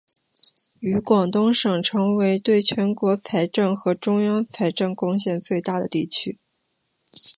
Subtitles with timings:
[0.79, 6.39] 与广东省成为对全国财政和中央财政贡献最大的地区。